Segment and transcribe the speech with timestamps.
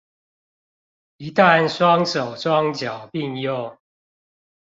[1.17, 3.77] 一旦雙手雙腳併用